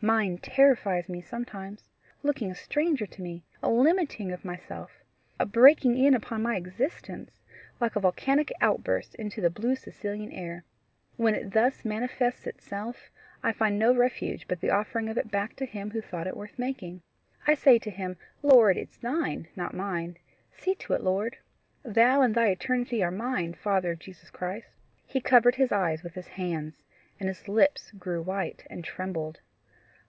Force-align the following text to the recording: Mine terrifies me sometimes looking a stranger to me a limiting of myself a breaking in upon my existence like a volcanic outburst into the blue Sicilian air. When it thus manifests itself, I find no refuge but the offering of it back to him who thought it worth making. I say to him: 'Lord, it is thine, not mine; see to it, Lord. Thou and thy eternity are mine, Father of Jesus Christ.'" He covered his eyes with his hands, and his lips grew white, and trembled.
Mine 0.00 0.38
terrifies 0.38 1.08
me 1.08 1.20
sometimes 1.20 1.88
looking 2.22 2.52
a 2.52 2.54
stranger 2.54 3.04
to 3.04 3.20
me 3.20 3.42
a 3.60 3.68
limiting 3.68 4.30
of 4.30 4.44
myself 4.44 4.92
a 5.40 5.44
breaking 5.44 5.98
in 5.98 6.14
upon 6.14 6.40
my 6.40 6.54
existence 6.54 7.42
like 7.80 7.96
a 7.96 8.00
volcanic 8.00 8.52
outburst 8.60 9.16
into 9.16 9.40
the 9.40 9.50
blue 9.50 9.74
Sicilian 9.74 10.30
air. 10.30 10.62
When 11.16 11.34
it 11.34 11.50
thus 11.50 11.84
manifests 11.84 12.46
itself, 12.46 13.10
I 13.42 13.50
find 13.50 13.76
no 13.76 13.92
refuge 13.92 14.46
but 14.46 14.60
the 14.60 14.70
offering 14.70 15.08
of 15.08 15.18
it 15.18 15.32
back 15.32 15.56
to 15.56 15.66
him 15.66 15.90
who 15.90 16.00
thought 16.00 16.28
it 16.28 16.36
worth 16.36 16.56
making. 16.60 17.02
I 17.48 17.54
say 17.54 17.80
to 17.80 17.90
him: 17.90 18.16
'Lord, 18.40 18.76
it 18.76 18.90
is 18.90 18.98
thine, 18.98 19.48
not 19.56 19.74
mine; 19.74 20.18
see 20.52 20.76
to 20.76 20.92
it, 20.92 21.02
Lord. 21.02 21.38
Thou 21.82 22.22
and 22.22 22.36
thy 22.36 22.50
eternity 22.50 23.02
are 23.02 23.10
mine, 23.10 23.52
Father 23.52 23.90
of 23.90 23.98
Jesus 23.98 24.30
Christ.'" 24.30 24.70
He 25.08 25.20
covered 25.20 25.56
his 25.56 25.72
eyes 25.72 26.04
with 26.04 26.14
his 26.14 26.28
hands, 26.28 26.84
and 27.18 27.28
his 27.28 27.48
lips 27.48 27.90
grew 27.90 28.22
white, 28.22 28.64
and 28.70 28.84
trembled. 28.84 29.40